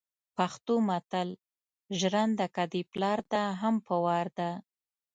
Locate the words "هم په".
3.61-3.95